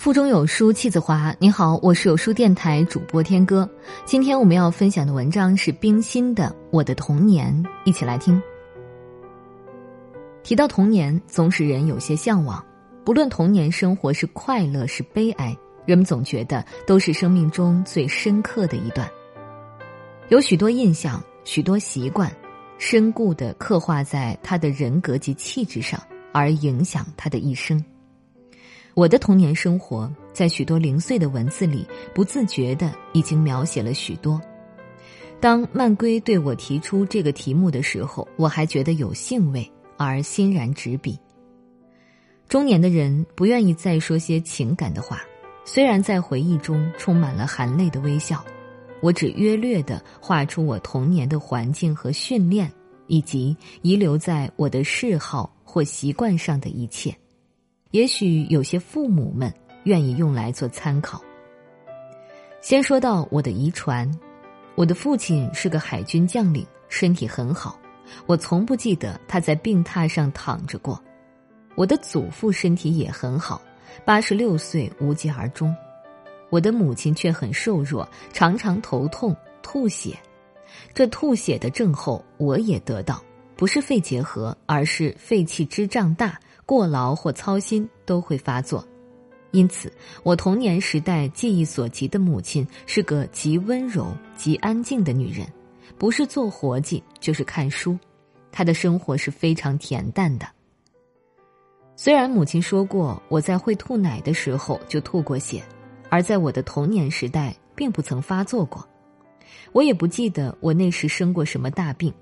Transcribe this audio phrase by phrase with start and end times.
[0.00, 1.36] 腹中有书气自华。
[1.38, 3.68] 你好，我是有书电台主播天歌。
[4.06, 7.52] 今天我们要分享的文章是冰心的《我的童年》，
[7.84, 8.42] 一起来听。
[10.42, 12.64] 提到童年，总使人有些向往。
[13.04, 15.54] 不论童年生活是快乐是悲哀，
[15.84, 19.06] 人们总觉得都是生命中最深刻的一段。
[20.30, 22.34] 有许多印象，许多习惯，
[22.78, 26.00] 深固的刻画在他的人格及气质上，
[26.32, 27.84] 而影响他的一生。
[28.94, 34.40] 我的童年生活，在许多零碎的文字里，不自觉的已经描写了许多。
[35.40, 41.18] 当曼归对我提出这个题目的时候，我还觉得有兴味，而欣然执笔。
[42.48, 45.22] 中年的人不愿意再说些情感的话，
[45.64, 48.44] 虽然在回忆中充满了含泪的微笑，
[49.00, 52.70] 我只约略的画出我童年的环境和训练，
[53.06, 57.16] 以及遗留在我的嗜好或习惯上的一切。
[57.90, 59.52] 也许有些父母们
[59.84, 61.20] 愿意用来做参考。
[62.60, 64.08] 先说到我的遗传，
[64.76, 67.80] 我的父亲是个海军将领，身体很好，
[68.26, 71.02] 我从不记得他在病榻上躺着过。
[71.74, 73.60] 我的祖父身体也很好，
[74.04, 75.74] 八十六岁无疾而终。
[76.48, 80.16] 我的母亲却很瘦弱，常常头痛、吐血。
[80.94, 83.20] 这吐血的症候我也得到，
[83.56, 86.38] 不是肺结核，而是肺气支胀大。
[86.70, 88.86] 过劳或操心都会发作，
[89.50, 95.44] 因此我童年时代记忆所及的母亲是个极温柔、极安静的女人，
[95.98, 97.98] 不是做活计就是看书，
[98.52, 100.46] 她的生活是非常恬淡的。
[101.96, 105.60] 虽然母亲说过我在会吐奶的时候就吐过血，
[106.08, 108.88] 而在我的童年时代并不曾发作过，
[109.72, 112.14] 我也不记得我那时生过什么大病。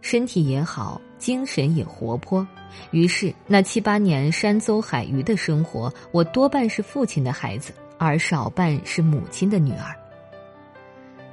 [0.00, 2.44] 身体也好，精神也活泼，
[2.90, 9.94] 于是那七八年山邹海隅的生活，我多半是父亲的孩子，而少半是母亲的女儿。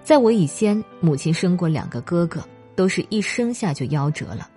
[0.03, 2.43] 在我以先，母亲生过两个哥哥，
[2.75, 4.49] 都是一生下就夭折了。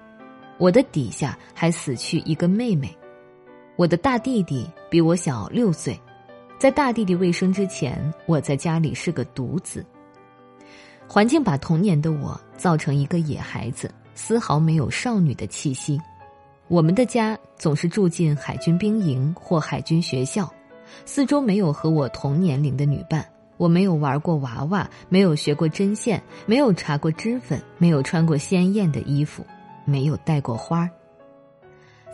[0.59, 2.95] 我的底下还死去一个妹妹，
[3.77, 5.99] 我的大弟弟比我小六岁，
[6.59, 9.87] 在大弟弟未生之前，我在家里是个独子。
[11.07, 13.91] 环境把童年的我造成一个野孩子。
[14.15, 16.01] 丝毫没有少女的气息。
[16.69, 20.49] 我们的家总是住进海军兵营或海军学校，
[21.05, 23.27] 四周没有和我同年龄的女伴。
[23.57, 29.45] 我没有玩过娃娃，没有学过针线，没有擦过脂粉，没有穿过鲜艳的衣服，
[29.85, 30.91] 没有戴过花儿。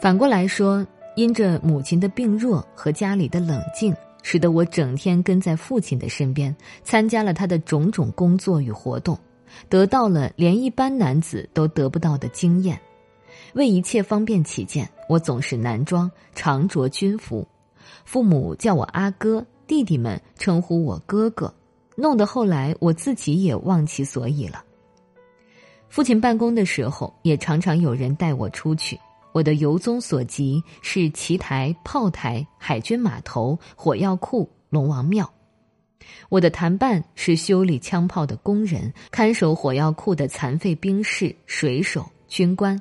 [0.01, 9.17] 反过来说，因着母亲的病弱和家里的冷静，使得我整天跟在父亲的身边，参加了他的种种工作与活动。
[9.69, 12.81] 得到了连一般男子都得不到的经验，
[13.55, 17.47] 为一切方便起见，我总是男装，常着军服。
[18.05, 21.53] 父母叫我阿哥，弟弟们称呼我哥哥，
[21.97, 24.63] 弄得后来我自己也忘其所以了。
[25.89, 28.99] 父亲办公的时候，也常常有人带我出去。
[29.33, 35.31] 我的游踪所及是旗台、炮台、海军码头、火药库、龙王庙。
[36.29, 42.81] 我的谈伴是修理枪炮的工人，看守火药库的残废兵士、水手、军官，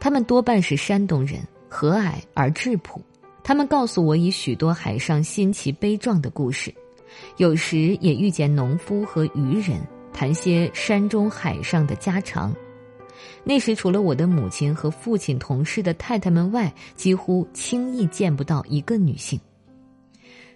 [0.00, 3.00] 他们多半是山东人，和蔼而质朴。
[3.42, 6.74] 他们告诉我以许多海上新奇悲壮的故事，
[7.36, 9.80] 有时也遇见农夫和渔人，
[10.12, 12.54] 谈些山中海上的家常。
[13.44, 19.38] 那时除了我的母亲和父亲同事的太太们外，几乎轻易见不到一个女性。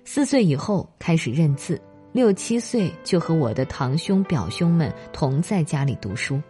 [0.04, 1.80] 四岁以后开始认字。
[2.12, 6.42] 六七岁就和我的堂兄表兄们同在家里读书，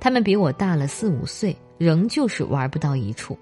[0.00, 3.38] 他们比我大了四五岁，仍旧是玩不到一处。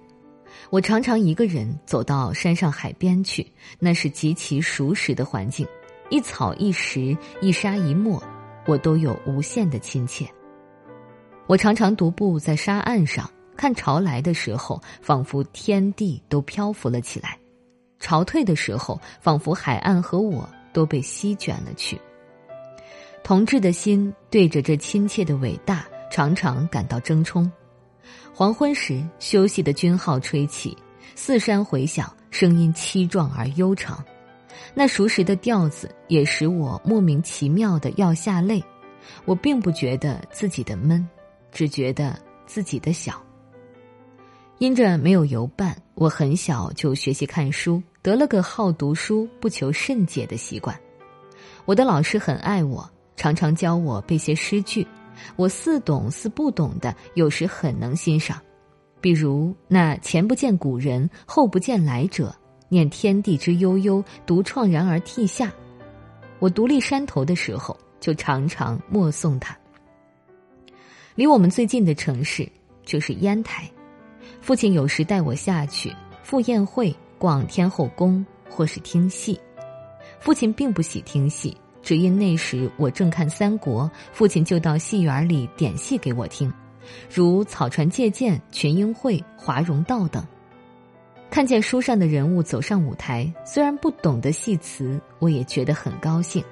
[0.68, 5.66] 我常常一个人走到山上海边去，那是极其熟识的环境，
[6.10, 8.22] 一草一石一沙一墨，
[8.66, 10.28] 我都有无限的亲切。
[11.46, 17.30] 我常常独步在沙岸上，看潮来的时候，仿佛天地都漂浮了起来；
[17.98, 20.46] 潮退的时候，仿佛海岸和我。
[20.72, 22.00] 都被席卷了去。
[23.22, 27.50] 同志的心对着这亲切的伟大，常常感到争冲。
[28.32, 30.76] 黄昏时，休息的军号吹起，
[31.14, 34.02] 四山回响，声音凄壮而悠长。
[34.74, 38.62] 那熟识的调子也使我莫名其妙的要下泪。
[39.24, 41.06] 我并不觉得自己的闷，
[41.52, 43.20] 只觉得自己的小。
[44.58, 47.82] 因着没有游伴，我很小就学习看书。
[48.00, 50.74] 得了个好读书、不求甚解的习惯，
[51.66, 54.86] 我的老师很爱我，常常教我背些诗句，
[55.36, 58.40] 我似懂似不懂的，有时很能欣赏。
[58.98, 62.34] 比如那“前不见古人，后不见来者”，
[62.70, 65.52] 念天地之悠悠，独怆然而涕下。
[66.38, 69.54] 我独立山头的时候，就常常默诵它。
[71.14, 72.50] 离我们最近的城市
[72.86, 73.70] 就是烟台，
[74.40, 79.38] 父亲有时带我下去赴宴会、逛天后宫，或是听戏。
[80.18, 86.52] 父亲并不喜听戏，只因那时我正看《三国》，父亲就到戏园里点戏给我听，
[87.12, 90.26] 如草船借箭、群英会、华容道等。
[91.30, 96.42] 看见书上的人物走上舞台，虽然不懂得戏词，我也觉得很高兴。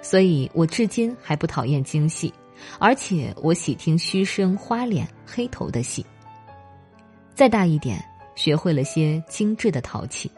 [0.00, 2.32] 所以我至今还不讨厌京戏，
[2.78, 6.06] 而且我喜听虚声、花脸、黑头的戏。
[7.38, 8.04] 再大一点，
[8.34, 10.28] 学会了些精致的陶器，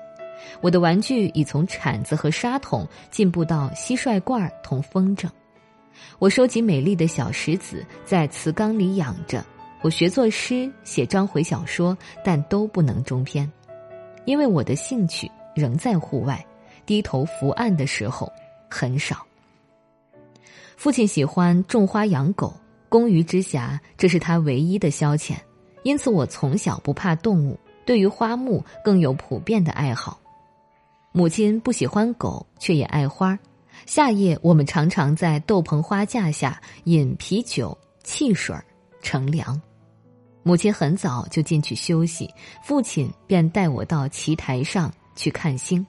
[0.60, 5.26] 我的玩具已从铲子和沙桶进步到蟋蟀罐同风筝。
[6.18, 9.42] 我收集美丽的小石子，在瓷缸里养着。
[9.80, 13.50] 我学作诗，写章回小说，但都不能中篇。
[14.26, 16.44] 因为我的兴趣仍在户外，
[16.84, 18.30] 低头伏案的时候
[18.68, 19.24] 很少。
[20.76, 22.54] 父亲喜欢种花养狗，
[22.90, 25.36] 工余之暇，这是他唯一的消遣。
[25.82, 30.18] 因此，我从小不怕动物，对于花木更有普遍的爱好。
[31.12, 33.38] 母亲不喜欢狗，却也爱花。
[33.86, 38.54] 夏夜，我们常常在豆棚花架下饮啤酒、汽水、
[39.02, 39.60] 乘凉。
[40.42, 42.32] 母亲很早就进去休息，
[42.62, 45.84] 父亲便带我到棋台上去看星。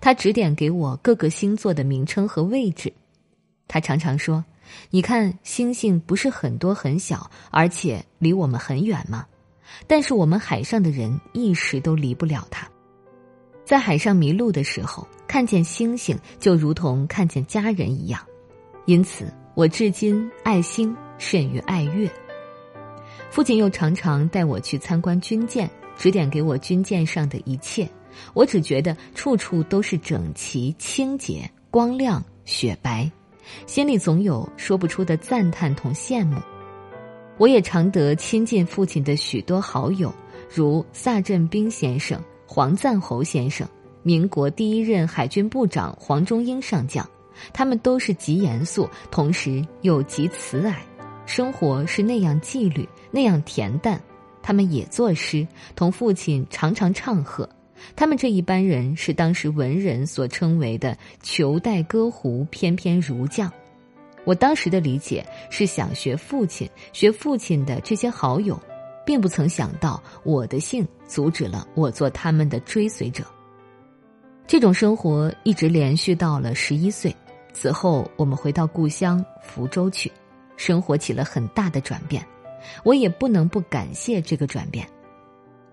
[0.00, 2.92] 他指点给我各个星座的名称和位置。
[3.66, 4.44] 他常常说
[4.90, 9.26] ：“你看，星星不是很多很小，而且离我们很远吗？
[9.86, 12.68] 但是我们海上的人一时都离不了它。
[13.64, 18.20] 在海上迷路的时候，看见星星就如同看见家人一样。
[18.86, 22.10] 因此，我至今爱星甚于爱月。”
[23.30, 27.88] 父亲又常常带我去参观军舰，指点给我军舰上的一切。
[28.34, 33.10] 我只觉得处处都是整齐、清洁、光亮、雪白，
[33.66, 36.40] 心里总有说不出的赞叹同羡慕。
[37.38, 40.12] 我也常得亲近父亲的许多好友，
[40.48, 43.66] 如萨振兵先生、黄赞侯先生、
[44.02, 47.08] 民国第一任海军部长黄忠英上将，
[47.52, 50.74] 他们都是极严肃，同时又极慈蔼。
[51.24, 54.00] 生活是那样纪律，那样恬淡。
[54.42, 55.46] 他们也作诗，
[55.76, 57.48] 同父亲常常唱和。
[57.94, 63.52] 他们这一班人是当时文人所称为的“裘带歌胡，翩翩儒将”。
[64.24, 68.58] 我当时的理解是想学父亲，学父亲的这些好友，
[69.04, 73.24] 并不曾想到我的姓阻止了我做他们的追随者。
[74.46, 77.14] 这种生活一直连续到了十一岁，
[77.52, 80.10] 此后我们回到故乡福州去。
[80.56, 82.24] 生活起了很大的转变，
[82.84, 84.86] 我也不能不感谢这个转变。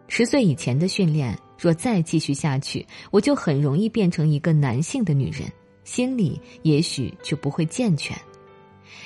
[0.07, 5.51] 十岁以前的训练，若再继续下去，我就很容易变成一个男性的女人，
[5.83, 8.17] 心理也许就不会健全。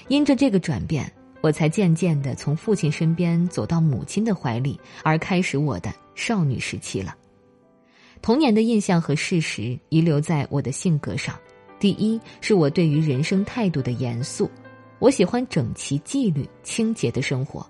[0.08, 1.12] 因着这个转变，
[1.42, 7.16] 我才渐渐的从父亲身边走到母亲的怀里，而开始我的少女时期了。
[8.22, 11.38] 童年的印象和事实遗留在我的性格上，
[11.80, 14.50] 第一是我对于人生态度的严肃。
[15.00, 17.70] 我喜欢整齐、纪律、清洁的生活，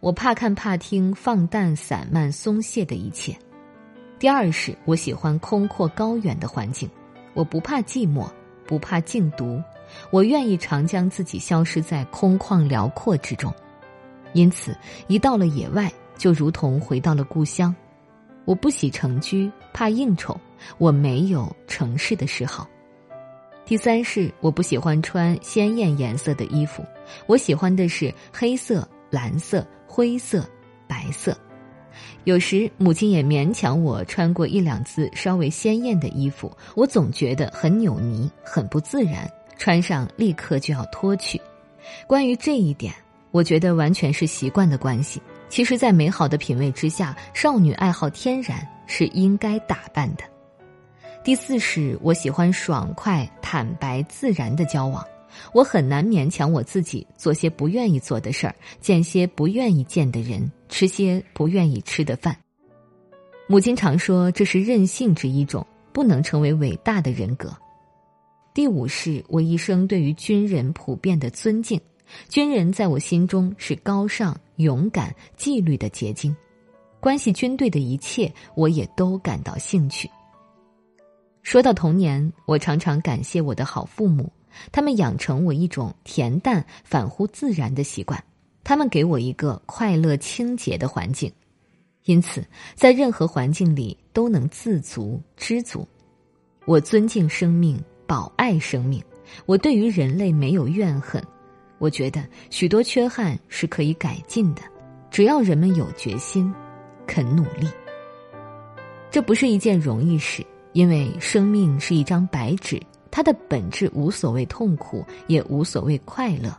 [0.00, 3.36] 我怕看、怕听放荡、散漫、松懈的一切。
[4.20, 6.86] 第二是，我喜欢空阔、高远的环境，
[7.32, 8.28] 我不怕寂寞，
[8.66, 9.62] 不怕静独，
[10.10, 13.50] 我愿意常将自己消失在空旷辽阔之中。
[14.34, 17.74] 因此，一到了野外，就如同回到了故乡。
[18.44, 20.38] 我不喜成居，怕应酬，
[20.76, 22.68] 我没有城市的嗜好。
[23.64, 26.84] 第三是我不喜欢穿鲜艳颜色的衣服，
[27.26, 30.44] 我喜欢的是黑色、蓝色、灰色、
[30.86, 31.34] 白色。
[32.24, 41.40] 有时母亲也勉强我穿过一两次稍微鲜艳的衣服，我总觉得很扭捏、很不自然，穿上立刻就要脱去。
[42.06, 42.94] 关于这一点，
[43.30, 45.20] 我觉得完全是习惯的关系。
[45.48, 50.22] 其实，在美好的品味之下，少女爱好天然，是应该打扮的。
[51.24, 55.04] 第四是我喜欢爽快、坦白、自然的交往，
[55.52, 62.36] 我很难勉强我自己做些不愿意做的事儿，见些不愿意见的人，吃些不愿意吃的饭。
[63.46, 67.52] 母亲常说这是任性之一种，不能成为伟大的人格。
[68.54, 71.80] 第五是我一生对于军人普遍的尊敬，
[72.28, 76.34] 军人在我心中是高尚、勇敢、纪律的结晶，
[76.98, 80.10] 关系军队的一切，我也都感到兴趣。
[81.42, 84.30] 说到童年，我常常感谢我的好父母，
[84.72, 88.22] 他们养成我一种恬淡、反乎自然的习惯，
[88.64, 91.32] 他们给我一个快乐、清洁的环境。
[92.04, 95.86] 因此，在任何环境里都能自足知足。
[96.66, 99.02] 我尊敬生命，保爱生命。
[99.46, 101.22] 我对于人类没有怨恨。
[101.78, 104.62] 我觉得许多缺憾是可以改进的，
[105.10, 106.52] 只要人们有决心，
[107.06, 107.68] 肯努力。
[109.10, 112.80] 这不是一件容易事，因为生命是一张白纸，
[113.10, 116.56] 它的本质无所谓痛苦，也无所谓快乐。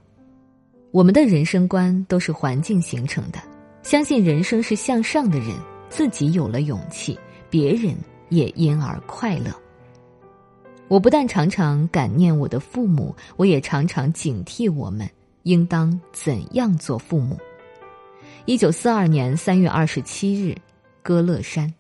[0.92, 3.40] 我们的人生观都是环境形成的。
[3.84, 5.56] 相信人生是向上的人，
[5.90, 7.18] 自己有了勇气，
[7.50, 7.96] 别人
[8.30, 9.52] 也因而快乐。
[10.88, 15.10] 我不但常常感念我的父母，我也常常警惕我们
[15.44, 17.40] 应当怎样做父母。
[18.46, 20.56] 一九四二年三月二十七日，
[21.02, 21.74] 歌乐山。